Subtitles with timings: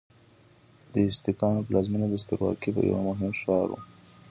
[0.91, 3.75] د ازتکانو پلازمینه د سترواکۍ یو مهم ښار و.